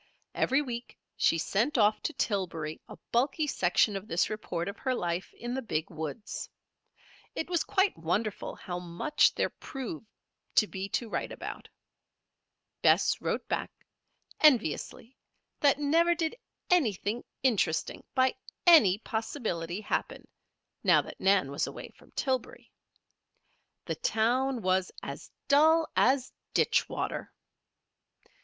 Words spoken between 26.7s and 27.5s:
water."